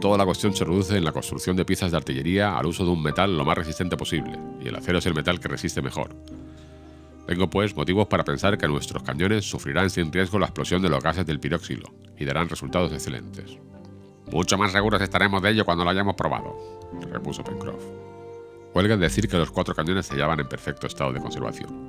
Toda 0.00 0.16
la 0.16 0.24
cuestión 0.24 0.54
se 0.54 0.64
reduce 0.64 0.96
en 0.96 1.04
la 1.04 1.10
construcción 1.10 1.56
de 1.56 1.64
piezas 1.64 1.90
de 1.90 1.96
artillería 1.96 2.56
al 2.56 2.66
uso 2.66 2.84
de 2.84 2.90
un 2.92 3.02
metal 3.02 3.36
lo 3.36 3.44
más 3.44 3.58
resistente 3.58 3.96
posible, 3.96 4.38
y 4.62 4.68
el 4.68 4.76
acero 4.76 4.98
es 4.98 5.06
el 5.06 5.14
metal 5.14 5.40
que 5.40 5.48
resiste 5.48 5.82
mejor, 5.82 6.14
tengo 7.30 7.48
pues 7.48 7.76
motivos 7.76 8.08
para 8.08 8.24
pensar 8.24 8.58
que 8.58 8.66
nuestros 8.66 9.04
cañones 9.04 9.48
sufrirán 9.48 9.88
sin 9.88 10.12
riesgo 10.12 10.40
la 10.40 10.46
explosión 10.46 10.82
de 10.82 10.88
los 10.88 11.00
gases 11.00 11.24
del 11.24 11.38
piróxilo 11.38 11.88
y 12.18 12.24
darán 12.24 12.48
resultados 12.48 12.90
excelentes. 12.92 13.56
Mucho 14.32 14.58
más 14.58 14.72
seguros 14.72 15.00
estaremos 15.00 15.40
de 15.40 15.50
ello 15.50 15.64
cuando 15.64 15.84
lo 15.84 15.90
hayamos 15.90 16.16
probado, 16.16 16.58
repuso 17.08 17.44
Pencroff. 17.44 17.84
Huelga 18.74 18.96
decir 18.96 19.28
que 19.28 19.36
los 19.36 19.52
cuatro 19.52 19.76
cañones 19.76 20.06
se 20.06 20.14
hallaban 20.14 20.40
en 20.40 20.48
perfecto 20.48 20.88
estado 20.88 21.12
de 21.12 21.20
conservación. 21.20 21.88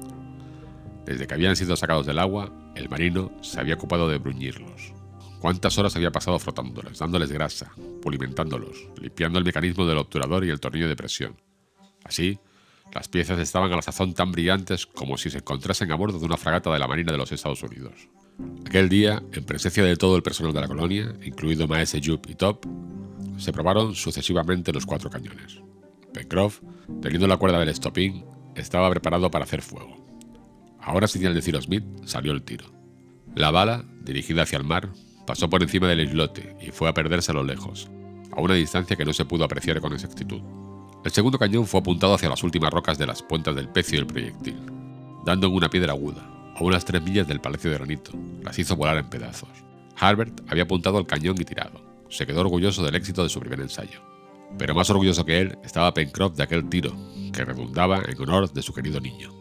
Desde 1.08 1.26
que 1.26 1.34
habían 1.34 1.56
sido 1.56 1.76
sacados 1.76 2.06
del 2.06 2.20
agua, 2.20 2.54
el 2.76 2.88
marino 2.88 3.32
se 3.42 3.60
había 3.60 3.74
ocupado 3.74 4.08
de 4.08 4.20
bruñirlos. 4.20 4.94
¿Cuántas 5.40 5.76
horas 5.80 5.96
había 5.96 6.12
pasado 6.12 6.38
frotándoles, 6.38 7.00
dándoles 7.00 7.32
grasa, 7.32 7.72
pulimentándolos, 8.04 8.90
limpiando 9.02 9.40
el 9.40 9.46
mecanismo 9.46 9.88
del 9.88 9.98
obturador 9.98 10.46
y 10.46 10.52
el 10.52 10.60
tornillo 10.60 10.88
de 10.88 10.96
presión? 10.96 11.36
Así, 12.04 12.40
las 12.94 13.08
piezas 13.08 13.40
estaban 13.40 13.72
a 13.72 13.76
la 13.78 13.82
sazón 13.82 14.14
tan 14.14 14.32
brillantes 14.32 14.86
como 14.86 15.18
si 15.18 15.30
se 15.30 15.38
encontrasen 15.38 15.92
a 15.92 15.96
bordo 15.96 16.20
de 16.20 16.26
una 16.26 16.38
fragata 16.38 16.72
de 16.72 16.80
la 16.80 16.88
Marina 16.88 17.12
de 17.12 17.18
los 17.18 17.32
Estados 17.32 17.64
Unidos. 17.64 18.10
Aquel 18.66 18.90
día, 18.90 19.22
en 19.32 19.46
presencia 19.46 19.84
de 19.84 19.96
todo 19.96 20.16
el 20.16 20.24
personal 20.24 20.54
de 20.54 20.62
la 20.62 20.68
colonia, 20.68 21.16
incluido 21.24 21.68
Maese 21.68 22.02
Jup 22.04 22.30
y 22.30 22.36
Top, 22.36 22.66
se 23.38 23.54
probaron 23.54 23.96
sucesivamente 23.96 24.74
los 24.74 24.86
cuatro 24.86 25.10
cañones. 25.10 25.62
Pencroff, 26.14 26.62
teniendo 27.02 27.28
la 27.28 27.38
cuerda 27.38 27.60
del 27.60 27.70
estopín, 27.70 28.26
estaba 28.56 28.90
preparado 28.90 29.32
para 29.32 29.46
hacer 29.46 29.62
fuego. 29.62 29.98
Ahora, 30.80 31.08
señal 31.08 31.34
de 31.34 31.42
Cyrus 31.42 31.66
Smith, 31.66 31.84
salió 32.06 32.32
el 32.34 32.44
tiro. 32.44 32.66
La 33.36 33.52
bala, 33.52 33.86
dirigida 34.04 34.44
hacia 34.44 34.58
el 34.58 34.66
mar, 34.66 34.90
pasó 35.26 35.50
por 35.50 35.64
encima 35.64 35.88
del 35.88 36.02
islote 36.02 36.58
y 36.62 36.72
fue 36.72 36.90
a 36.90 36.94
perderse 36.94 37.32
a 37.32 37.36
lo 37.36 37.44
lejos, 37.44 37.90
a 38.32 38.42
una 38.42 38.56
distancia 38.56 38.98
que 38.98 39.06
no 39.06 39.14
se 39.14 39.26
pudo 39.26 39.46
apreciar 39.46 39.80
con 39.80 39.94
exactitud. 39.94 40.42
El 41.04 41.12
segundo 41.12 41.40
cañón 41.40 41.66
fue 41.66 41.80
apuntado 41.80 42.14
hacia 42.14 42.30
las 42.30 42.44
últimas 42.44 42.72
rocas 42.72 43.00
de 43.00 43.08
las 43.08 43.24
puentas 43.24 43.56
del 43.56 43.68
pecio 43.68 43.98
del 43.98 44.06
proyectil, 44.06 44.56
dando 45.26 45.48
en 45.48 45.54
una 45.54 45.68
piedra 45.68 45.94
aguda, 45.94 46.22
a 46.56 46.64
unas 46.64 46.86
tres 46.86 47.02
millas 47.02 47.28
del 47.28 47.42
Palacio 47.42 47.72
de 47.72 47.78
Granito. 47.78 48.12
Las 48.44 48.60
hizo 48.60 48.76
volar 48.76 48.98
en 48.98 49.10
pedazos. 49.10 49.50
Harbert 50.00 50.42
había 50.48 50.64
apuntado 50.64 51.00
al 51.00 51.08
cañón 51.08 51.38
y 51.40 51.44
tirado. 51.44 51.82
Se 52.10 52.28
quedó 52.28 52.42
orgulloso 52.42 52.84
del 52.84 52.94
éxito 52.94 53.24
de 53.24 53.30
su 53.30 53.40
primer 53.40 53.62
ensayo. 53.62 54.00
Pero 54.60 54.76
más 54.76 54.92
orgulloso 54.92 55.26
que 55.26 55.40
él 55.40 55.58
estaba 55.64 55.94
Pencroff 55.94 56.36
de 56.36 56.44
aquel 56.44 56.70
tiro, 56.70 56.96
que 57.34 57.46
redundaba 57.46 58.04
en 58.08 58.22
honor 58.22 58.54
de 58.54 58.62
su 58.62 58.72
querido 58.72 59.02
niño. 59.02 59.34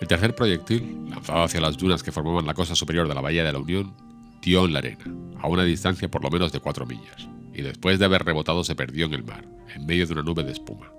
El 0.00 0.06
tercer 0.06 0.36
proyectil, 0.36 1.08
lanzado 1.10 1.42
hacia 1.42 1.60
las 1.60 1.76
dunas 1.76 2.04
que 2.04 2.12
formaban 2.12 2.46
la 2.46 2.54
costa 2.54 2.76
superior 2.76 3.08
de 3.08 3.14
la 3.16 3.20
Bahía 3.20 3.42
de 3.42 3.52
la 3.52 3.58
Unión, 3.58 3.96
dio 4.40 4.64
en 4.64 4.72
la 4.72 4.78
arena, 4.78 5.04
a 5.40 5.48
una 5.48 5.64
distancia 5.64 6.08
por 6.08 6.22
lo 6.22 6.30
menos 6.30 6.52
de 6.52 6.60
cuatro 6.60 6.86
millas 6.86 7.28
y 7.54 7.62
después 7.62 7.98
de 7.98 8.04
haber 8.04 8.24
rebotado 8.24 8.64
se 8.64 8.74
perdió 8.74 9.06
en 9.06 9.14
el 9.14 9.24
mar, 9.24 9.46
en 9.74 9.86
medio 9.86 10.06
de 10.06 10.12
una 10.12 10.22
nube 10.22 10.44
de 10.44 10.52
espuma. 10.52 10.92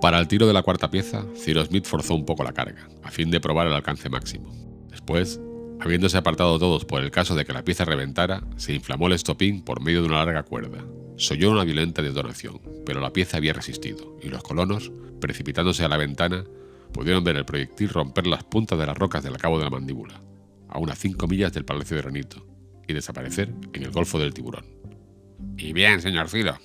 Para 0.00 0.18
el 0.18 0.26
tiro 0.26 0.46
de 0.46 0.52
la 0.52 0.62
cuarta 0.62 0.90
pieza, 0.90 1.24
Cyrus 1.36 1.68
Smith 1.68 1.86
forzó 1.86 2.14
un 2.14 2.26
poco 2.26 2.42
la 2.42 2.52
carga, 2.52 2.88
a 3.02 3.10
fin 3.10 3.30
de 3.30 3.40
probar 3.40 3.68
el 3.68 3.72
alcance 3.72 4.08
máximo. 4.08 4.52
Después, 4.90 5.40
habiéndose 5.80 6.18
apartado 6.18 6.58
todos 6.58 6.84
por 6.84 7.02
el 7.02 7.10
caso 7.10 7.34
de 7.34 7.44
que 7.44 7.52
la 7.52 7.64
pieza 7.64 7.84
reventara, 7.84 8.42
se 8.56 8.74
inflamó 8.74 9.06
el 9.06 9.12
estopín 9.12 9.62
por 9.62 9.80
medio 9.80 10.00
de 10.00 10.08
una 10.08 10.24
larga 10.24 10.42
cuerda. 10.42 10.84
Soyó 11.16 11.50
una 11.50 11.64
violenta 11.64 12.02
detonación, 12.02 12.60
pero 12.84 13.00
la 13.00 13.12
pieza 13.12 13.36
había 13.36 13.52
resistido, 13.52 14.16
y 14.22 14.28
los 14.28 14.42
colonos, 14.42 14.90
precipitándose 15.20 15.84
a 15.84 15.88
la 15.88 15.98
ventana, 15.98 16.44
pudieron 16.92 17.22
ver 17.22 17.36
el 17.36 17.44
proyectil 17.44 17.88
romper 17.88 18.26
las 18.26 18.44
puntas 18.44 18.78
de 18.78 18.86
las 18.86 18.96
rocas 18.98 19.22
del 19.22 19.36
cabo 19.36 19.58
de 19.58 19.64
la 19.64 19.70
mandíbula, 19.70 20.20
a 20.68 20.78
unas 20.78 20.98
cinco 20.98 21.28
millas 21.28 21.52
del 21.52 21.64
Palacio 21.64 21.96
de 21.96 22.02
Granito, 22.02 22.46
y 22.88 22.92
desaparecer 22.92 23.54
en 23.72 23.82
el 23.84 23.90
Golfo 23.90 24.18
del 24.18 24.34
Tiburón. 24.34 24.81
Y 25.56 25.72
bien, 25.72 26.00
señor 26.00 26.28
Ciro, 26.28 26.58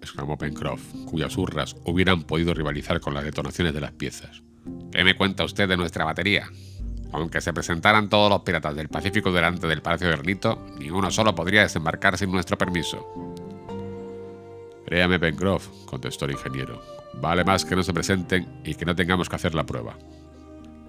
exclamó 0.00 0.36
Pencroff, 0.36 0.82
cuyas 1.06 1.36
hurras 1.36 1.76
hubieran 1.84 2.24
podido 2.24 2.54
rivalizar 2.54 3.00
con 3.00 3.14
las 3.14 3.24
detonaciones 3.24 3.72
de 3.72 3.80
las 3.80 3.92
piezas. 3.92 4.42
¿Qué 4.90 5.04
me 5.04 5.16
cuenta 5.16 5.44
usted 5.44 5.68
de 5.68 5.76
nuestra 5.76 6.04
batería? 6.04 6.48
Aunque 7.12 7.40
se 7.40 7.52
presentaran 7.52 8.08
todos 8.08 8.30
los 8.30 8.42
piratas 8.42 8.74
del 8.74 8.88
Pacífico 8.88 9.32
delante 9.32 9.66
del 9.66 9.82
Palacio 9.82 10.08
de 10.08 10.14
Granito, 10.14 10.66
ni 10.78 10.90
uno 10.90 11.10
solo 11.10 11.34
podría 11.34 11.62
desembarcar 11.62 12.16
sin 12.16 12.32
nuestro 12.32 12.56
permiso. 12.56 13.06
Créame, 14.86 15.18
Pencroff, 15.18 15.68
contestó 15.86 16.24
el 16.24 16.32
ingeniero. 16.32 16.82
Vale 17.14 17.44
más 17.44 17.64
que 17.64 17.76
no 17.76 17.82
se 17.82 17.92
presenten 17.92 18.60
y 18.64 18.74
que 18.74 18.84
no 18.84 18.96
tengamos 18.96 19.28
que 19.28 19.36
hacer 19.36 19.54
la 19.54 19.64
prueba. 19.64 19.96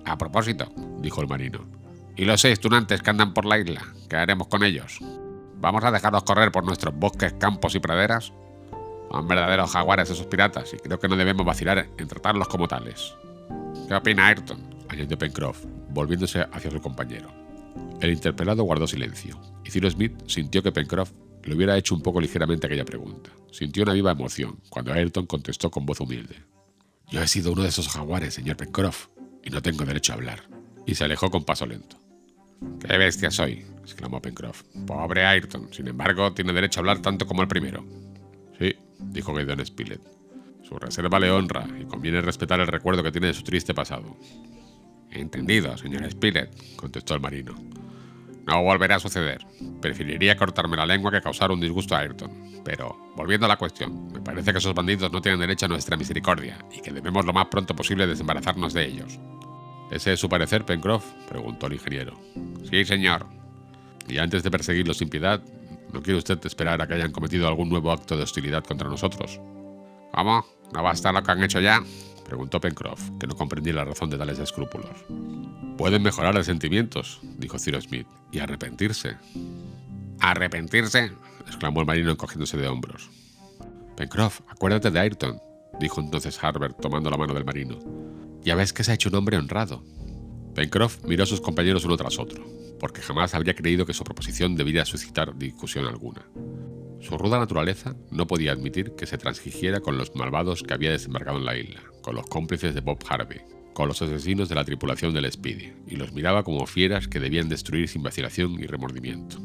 A 0.05 0.17
propósito, 0.17 0.71
dijo 0.99 1.21
el 1.21 1.27
marino, 1.27 1.65
¿y 2.15 2.25
los 2.25 2.41
seis 2.41 2.59
tunantes 2.59 3.01
que 3.01 3.09
andan 3.09 3.33
por 3.33 3.45
la 3.45 3.59
isla? 3.59 3.81
¿Qué 4.09 4.15
haremos 4.15 4.47
con 4.47 4.63
ellos? 4.63 4.99
¿Vamos 5.63 5.81
a 5.85 5.91
dejarlos 5.91 6.23
correr 6.23 6.51
por 6.51 6.65
nuestros 6.65 6.93
bosques, 6.93 7.31
campos 7.39 7.73
y 7.73 7.79
praderas? 7.79 8.33
Son 9.09 9.25
verdaderos 9.29 9.71
jaguares 9.71 10.09
esos 10.09 10.27
piratas 10.27 10.73
y 10.73 10.77
creo 10.77 10.99
que 10.99 11.07
no 11.07 11.15
debemos 11.15 11.45
vacilar 11.45 11.87
en 11.97 12.07
tratarlos 12.09 12.49
como 12.49 12.67
tales. 12.67 13.15
¿Qué 13.87 13.95
opina 13.95 14.27
Ayrton? 14.27 14.59
añadió 14.89 15.17
Pencroff, 15.17 15.63
volviéndose 15.91 16.41
hacia 16.51 16.69
su 16.69 16.81
compañero. 16.81 17.29
El 18.01 18.11
interpelado 18.11 18.63
guardó 18.63 18.87
silencio, 18.87 19.39
y 19.63 19.71
Cyrus 19.71 19.93
Smith 19.93 20.11
sintió 20.27 20.61
que 20.61 20.73
Pencroff 20.73 21.13
le 21.43 21.55
hubiera 21.55 21.77
hecho 21.77 21.95
un 21.95 22.01
poco 22.01 22.19
ligeramente 22.19 22.67
aquella 22.67 22.83
pregunta. 22.83 23.29
Sintió 23.49 23.83
una 23.83 23.93
viva 23.93 24.11
emoción 24.11 24.59
cuando 24.67 24.91
Ayrton 24.91 25.27
contestó 25.27 25.71
con 25.71 25.85
voz 25.85 26.01
humilde. 26.01 26.43
Yo 27.09 27.21
he 27.21 27.27
sido 27.29 27.53
uno 27.53 27.63
de 27.63 27.69
esos 27.69 27.87
jaguares, 27.87 28.33
señor 28.33 28.57
Pencroff, 28.57 29.07
y 29.41 29.49
no 29.49 29.61
tengo 29.61 29.85
derecho 29.85 30.11
a 30.11 30.15
hablar. 30.15 30.43
Y 30.85 30.95
se 30.95 31.05
alejó 31.05 31.31
con 31.31 31.45
paso 31.45 31.65
lento. 31.65 31.95
¡Qué 32.85 32.97
bestia 32.97 33.31
soy! 33.31 33.72
Exclamó 33.83 34.21
Pencroff. 34.21 34.63
Pobre 34.85 35.25
Ayrton, 35.25 35.73
sin 35.73 35.87
embargo, 35.87 36.33
tiene 36.33 36.53
derecho 36.53 36.79
a 36.79 36.81
hablar 36.81 36.99
tanto 36.99 37.25
como 37.25 37.41
el 37.41 37.47
primero. 37.47 37.85
Sí, 38.57 38.75
dijo 38.99 39.35
Gideon 39.35 39.65
Spilett. 39.65 40.01
Su 40.63 40.77
reserva 40.79 41.19
le 41.19 41.29
honra 41.29 41.67
y 41.79 41.85
conviene 41.85 42.21
respetar 42.21 42.59
el 42.59 42.67
recuerdo 42.67 43.03
que 43.03 43.11
tiene 43.11 43.27
de 43.27 43.33
su 43.33 43.43
triste 43.43 43.73
pasado. 43.73 44.17
Entendido, 45.11 45.77
señor 45.77 46.09
Spilett, 46.09 46.75
contestó 46.75 47.13
el 47.13 47.21
marino. 47.21 47.53
No 48.45 48.63
volverá 48.63 48.95
a 48.95 48.99
suceder. 48.99 49.45
Preferiría 49.81 50.35
cortarme 50.35 50.75
la 50.75 50.85
lengua 50.85 51.11
que 51.11 51.21
causar 51.21 51.51
un 51.51 51.61
disgusto 51.61 51.95
a 51.95 51.99
Ayrton. 51.99 52.61
Pero, 52.65 53.11
volviendo 53.15 53.45
a 53.45 53.49
la 53.49 53.57
cuestión, 53.57 54.11
me 54.11 54.21
parece 54.21 54.51
que 54.51 54.57
esos 54.57 54.73
bandidos 54.73 55.11
no 55.11 55.21
tienen 55.21 55.39
derecho 55.39 55.65
a 55.65 55.69
nuestra 55.69 55.97
misericordia 55.97 56.57
y 56.71 56.81
que 56.81 56.91
debemos 56.91 57.25
lo 57.25 57.33
más 57.33 57.47
pronto 57.47 57.75
posible 57.75 58.07
desembarazarnos 58.07 58.73
de 58.73 58.85
ellos. 58.85 59.19
¿Ese 59.91 60.13
es 60.13 60.19
su 60.19 60.27
parecer, 60.27 60.65
Pencroff? 60.65 61.05
preguntó 61.29 61.67
el 61.67 61.73
ingeniero. 61.73 62.19
Sí, 62.69 62.83
señor. 62.83 63.42
Y 64.07 64.17
antes 64.17 64.43
de 64.43 64.51
perseguirlos 64.51 64.97
sin 64.97 65.09
piedad, 65.09 65.41
¿no 65.91 66.01
quiere 66.01 66.19
usted 66.19 66.39
esperar 66.45 66.81
a 66.81 66.87
que 66.87 66.95
hayan 66.95 67.11
cometido 67.11 67.47
algún 67.47 67.69
nuevo 67.69 67.91
acto 67.91 68.17
de 68.17 68.23
hostilidad 68.23 68.63
contra 68.63 68.89
nosotros? 68.89 69.39
¿Cómo? 70.13 70.45
¿No 70.73 70.83
basta 70.83 71.11
lo 71.11 71.23
que 71.23 71.31
han 71.31 71.43
hecho 71.43 71.59
ya? 71.59 71.81
preguntó 72.25 72.59
Pencroff, 72.59 73.11
que 73.19 73.27
no 73.27 73.35
comprendía 73.35 73.73
la 73.73 73.85
razón 73.85 74.09
de 74.09 74.17
tales 74.17 74.39
escrúpulos. 74.39 75.05
Pueden 75.77 76.01
mejorar 76.01 76.33
los 76.33 76.45
sentimientos, 76.45 77.19
dijo 77.37 77.59
Cyrus 77.59 77.85
Smith, 77.85 78.07
y 78.31 78.39
arrepentirse. 78.39 79.17
¿Arrepentirse? 80.19 81.11
exclamó 81.45 81.81
el 81.81 81.85
marino 81.85 82.11
encogiéndose 82.11 82.57
de 82.57 82.67
hombros. 82.67 83.09
Pencroff, 83.95 84.41
acuérdate 84.47 84.91
de 84.91 84.99
Ayrton, 84.99 85.39
dijo 85.79 86.01
entonces 86.01 86.41
Harbert 86.43 86.79
tomando 86.79 87.09
la 87.09 87.17
mano 87.17 87.33
del 87.33 87.45
marino. 87.45 87.77
Ya 88.41 88.55
ves 88.55 88.73
que 88.73 88.83
se 88.83 88.91
ha 88.91 88.95
hecho 88.95 89.09
un 89.09 89.15
hombre 89.15 89.37
honrado. 89.37 89.83
Pencroff 90.55 91.03
miró 91.05 91.23
a 91.23 91.27
sus 91.27 91.41
compañeros 91.41 91.85
uno 91.85 91.97
tras 91.97 92.19
otro, 92.19 92.45
porque 92.79 93.01
jamás 93.01 93.33
habría 93.33 93.55
creído 93.55 93.85
que 93.85 93.93
su 93.93 94.03
proposición 94.03 94.55
debiera 94.55 94.85
suscitar 94.85 95.35
discusión 95.37 95.85
alguna. 95.85 96.25
Su 97.01 97.17
ruda 97.17 97.39
naturaleza 97.39 97.95
no 98.11 98.27
podía 98.27 98.53
admitir 98.53 98.95
que 98.95 99.05
se 99.05 99.17
transigiera 99.17 99.81
con 99.81 99.97
los 99.97 100.15
malvados 100.15 100.63
que 100.63 100.73
había 100.73 100.91
desembarcado 100.91 101.37
en 101.37 101.45
la 101.45 101.57
isla, 101.57 101.81
con 102.01 102.15
los 102.15 102.27
cómplices 102.27 102.73
de 102.75 102.81
Bob 102.81 102.99
Harvey, 103.09 103.41
con 103.73 103.87
los 103.87 104.01
asesinos 104.01 104.47
de 104.47 104.55
la 104.55 104.63
tripulación 104.63 105.13
del 105.13 105.29
Speedy, 105.31 105.73
y 105.87 105.95
los 105.95 106.13
miraba 106.13 106.43
como 106.43 106.65
fieras 106.65 107.07
que 107.07 107.19
debían 107.19 107.49
destruir 107.49 107.89
sin 107.89 108.03
vacilación 108.03 108.53
y 108.59 108.67
remordimiento. 108.67 109.37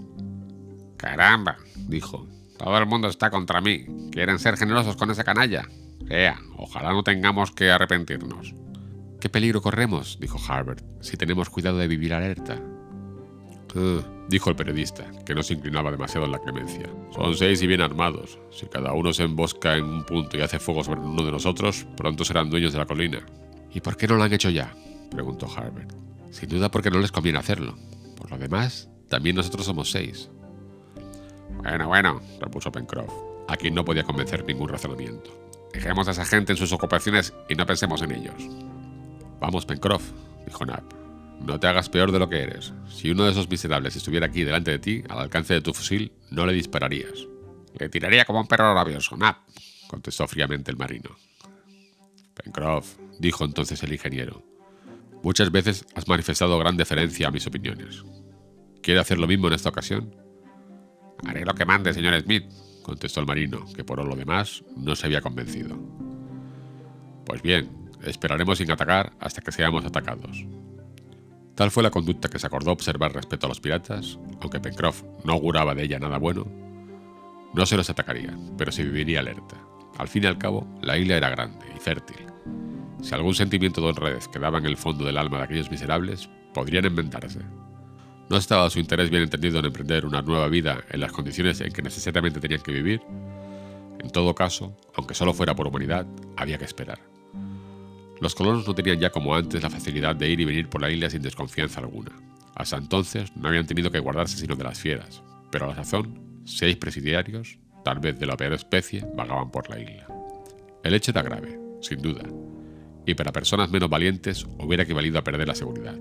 Caramba, 0.96 1.56
dijo, 1.88 2.28
todo 2.58 2.76
el 2.76 2.86
mundo 2.86 3.08
está 3.08 3.30
contra 3.30 3.60
mí. 3.60 3.86
¿Quieren 4.10 4.38
ser 4.38 4.56
generosos 4.56 4.96
con 4.96 5.10
esa 5.10 5.24
canalla? 5.24 5.68
Ea, 6.10 6.38
ojalá 6.56 6.92
no 6.92 7.02
tengamos 7.02 7.52
que 7.52 7.70
arrepentirnos. 7.70 8.54
¿Qué 9.20 9.28
peligro 9.28 9.60
corremos? 9.60 10.18
dijo 10.20 10.38
Harbert, 10.48 10.84
si 11.00 11.16
tenemos 11.16 11.50
cuidado 11.50 11.78
de 11.78 11.88
vivir 11.88 12.14
alerta. 12.14 12.60
Ah, 13.74 14.00
dijo 14.28 14.50
el 14.50 14.56
periodista, 14.56 15.10
que 15.26 15.34
no 15.34 15.42
se 15.42 15.54
inclinaba 15.54 15.90
demasiado 15.90 16.26
en 16.26 16.32
la 16.32 16.38
clemencia. 16.38 16.88
Son 17.14 17.34
seis 17.34 17.60
y 17.62 17.66
bien 17.66 17.80
armados. 17.80 18.38
Si 18.50 18.66
cada 18.66 18.92
uno 18.92 19.12
se 19.12 19.24
embosca 19.24 19.76
en 19.76 19.84
un 19.84 20.04
punto 20.04 20.36
y 20.36 20.42
hace 20.42 20.58
fuego 20.58 20.84
sobre 20.84 21.00
uno 21.00 21.24
de 21.24 21.32
nosotros, 21.32 21.86
pronto 21.96 22.24
serán 22.24 22.48
dueños 22.48 22.72
de 22.72 22.78
la 22.78 22.86
colina. 22.86 23.26
¿Y 23.74 23.80
por 23.80 23.96
qué 23.96 24.06
no 24.06 24.16
lo 24.16 24.22
han 24.22 24.32
hecho 24.32 24.50
ya? 24.50 24.72
preguntó 25.10 25.48
Harbert. 25.54 25.92
Sin 26.30 26.48
duda 26.48 26.70
porque 26.70 26.90
no 26.90 27.00
les 27.00 27.12
conviene 27.12 27.38
hacerlo. 27.38 27.76
Por 28.16 28.30
lo 28.30 28.38
demás, 28.38 28.88
también 29.08 29.36
nosotros 29.36 29.66
somos 29.66 29.90
seis. 29.90 30.30
Bueno, 31.56 31.88
bueno, 31.88 32.20
repuso 32.40 32.70
Pencroff, 32.70 33.12
a 33.48 33.56
quien 33.56 33.74
no 33.74 33.84
podía 33.84 34.04
convencer 34.04 34.44
ningún 34.44 34.68
razonamiento. 34.68 35.30
Dejemos 35.72 36.06
a 36.08 36.12
esa 36.12 36.24
gente 36.24 36.52
en 36.52 36.58
sus 36.58 36.72
ocupaciones 36.72 37.34
y 37.48 37.54
no 37.54 37.66
pensemos 37.66 38.00
en 38.02 38.12
ellos. 38.12 38.48
Vamos, 39.40 39.66
Pencroff, 39.66 40.10
dijo 40.46 40.64
Nab. 40.66 40.82
No 41.40 41.60
te 41.60 41.68
hagas 41.68 41.88
peor 41.88 42.10
de 42.10 42.18
lo 42.18 42.28
que 42.28 42.42
eres. 42.42 42.72
Si 42.88 43.10
uno 43.10 43.24
de 43.24 43.30
esos 43.30 43.48
miserables 43.48 43.94
estuviera 43.96 44.26
aquí 44.26 44.42
delante 44.42 44.72
de 44.72 44.78
ti, 44.78 45.04
al 45.08 45.20
alcance 45.20 45.54
de 45.54 45.60
tu 45.60 45.72
fusil, 45.72 46.12
no 46.30 46.44
le 46.46 46.52
dispararías. 46.52 47.26
Le 47.78 47.88
tiraría 47.88 48.24
como 48.24 48.40
un 48.40 48.48
perro 48.48 48.74
rabioso, 48.74 49.16
Nab, 49.16 49.36
contestó 49.88 50.26
fríamente 50.26 50.70
el 50.70 50.76
marino. 50.76 51.10
Pencroff, 52.34 52.96
dijo 53.18 53.44
entonces 53.44 53.82
el 53.82 53.92
ingeniero, 53.92 54.42
muchas 55.22 55.50
veces 55.50 55.84
has 55.94 56.08
manifestado 56.08 56.58
gran 56.58 56.76
deferencia 56.76 57.28
a 57.28 57.30
mis 57.30 57.46
opiniones. 57.46 58.04
¿Quiere 58.82 59.00
hacer 59.00 59.18
lo 59.18 59.26
mismo 59.26 59.48
en 59.48 59.54
esta 59.54 59.68
ocasión? 59.68 60.14
Haré 61.26 61.44
lo 61.44 61.54
que 61.54 61.64
mande, 61.64 61.92
señor 61.92 62.20
Smith, 62.20 62.44
contestó 62.82 63.20
el 63.20 63.26
marino, 63.26 63.64
que 63.74 63.84
por 63.84 64.04
lo 64.04 64.16
demás 64.16 64.64
no 64.76 64.94
se 64.94 65.06
había 65.06 65.20
convencido. 65.20 65.76
Pues 67.26 67.42
bien, 67.42 67.87
esperaremos 68.04 68.58
sin 68.58 68.70
atacar 68.70 69.12
hasta 69.20 69.40
que 69.40 69.52
seamos 69.52 69.84
atacados. 69.84 70.44
Tal 71.54 71.70
fue 71.70 71.82
la 71.82 71.90
conducta 71.90 72.28
que 72.28 72.38
se 72.38 72.46
acordó 72.46 72.70
observar 72.70 73.12
respecto 73.12 73.46
a 73.46 73.48
los 73.48 73.60
piratas, 73.60 74.18
aunque 74.40 74.60
Pencroff 74.60 75.02
no 75.24 75.32
auguraba 75.32 75.74
de 75.74 75.82
ella 75.84 75.98
nada 75.98 76.18
bueno. 76.18 76.46
No 77.52 77.66
se 77.66 77.76
los 77.76 77.90
atacaría, 77.90 78.36
pero 78.56 78.70
se 78.70 78.84
viviría 78.84 79.20
alerta. 79.20 79.56
Al 79.98 80.06
fin 80.06 80.22
y 80.22 80.26
al 80.26 80.38
cabo, 80.38 80.66
la 80.82 80.96
isla 80.96 81.16
era 81.16 81.30
grande 81.30 81.66
y 81.74 81.80
fértil. 81.80 82.16
Si 83.02 83.14
algún 83.14 83.34
sentimiento 83.34 83.80
de 83.80 83.88
honradez 83.88 84.28
quedaba 84.28 84.58
en 84.58 84.66
el 84.66 84.76
fondo 84.76 85.04
del 85.04 85.18
alma 85.18 85.38
de 85.38 85.44
aquellos 85.44 85.70
miserables, 85.70 86.28
podrían 86.54 86.84
inventarse. 86.84 87.40
¿No 88.28 88.36
estaba 88.36 88.70
su 88.70 88.78
interés 88.78 89.10
bien 89.10 89.22
entendido 89.22 89.58
en 89.58 89.64
emprender 89.64 90.06
una 90.06 90.22
nueva 90.22 90.48
vida 90.48 90.84
en 90.90 91.00
las 91.00 91.12
condiciones 91.12 91.60
en 91.60 91.72
que 91.72 91.82
necesariamente 91.82 92.40
tenían 92.40 92.60
que 92.60 92.72
vivir? 92.72 93.00
En 93.98 94.10
todo 94.10 94.34
caso, 94.34 94.76
aunque 94.94 95.14
solo 95.14 95.34
fuera 95.34 95.56
por 95.56 95.66
humanidad, 95.66 96.06
había 96.36 96.58
que 96.58 96.66
esperar. 96.66 97.00
Los 98.20 98.34
colonos 98.34 98.66
no 98.66 98.74
tenían 98.74 98.98
ya 98.98 99.10
como 99.10 99.34
antes 99.34 99.62
la 99.62 99.70
facilidad 99.70 100.16
de 100.16 100.28
ir 100.28 100.40
y 100.40 100.44
venir 100.44 100.68
por 100.68 100.80
la 100.80 100.90
isla 100.90 101.10
sin 101.10 101.22
desconfianza 101.22 101.80
alguna. 101.80 102.12
Hasta 102.54 102.76
entonces 102.76 103.34
no 103.36 103.48
habían 103.48 103.66
tenido 103.66 103.90
que 103.90 104.00
guardarse 104.00 104.36
sino 104.36 104.56
de 104.56 104.64
las 104.64 104.80
fieras, 104.80 105.22
pero 105.50 105.66
a 105.66 105.68
la 105.68 105.76
sazón, 105.76 106.42
seis 106.44 106.76
presidiarios, 106.76 107.58
tal 107.84 108.00
vez 108.00 108.18
de 108.18 108.26
la 108.26 108.36
peor 108.36 108.54
especie, 108.54 109.06
vagaban 109.14 109.50
por 109.50 109.70
la 109.70 109.78
isla. 109.78 110.08
El 110.82 110.94
hecho 110.94 111.12
era 111.12 111.22
grave, 111.22 111.58
sin 111.80 112.02
duda, 112.02 112.22
y 113.06 113.14
para 113.14 113.32
personas 113.32 113.70
menos 113.70 113.88
valientes 113.88 114.46
hubiera 114.58 114.82
equivalido 114.82 115.18
a 115.18 115.24
perder 115.24 115.46
la 115.46 115.54
seguridad. 115.54 115.96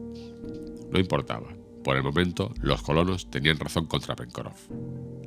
No 0.92 1.00
importaba, 1.00 1.48
por 1.84 1.96
el 1.96 2.04
momento 2.04 2.54
los 2.62 2.82
colonos 2.82 3.30
tenían 3.30 3.60
razón 3.60 3.86
contra 3.86 4.16
Pencroff. 4.16 4.68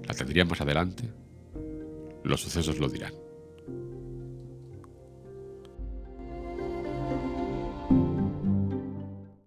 ¿La 0.06 0.14
tendrían 0.14 0.48
más 0.48 0.60
adelante? 0.60 1.10
Los 2.24 2.42
sucesos 2.42 2.78
lo 2.78 2.88
dirán. 2.88 3.14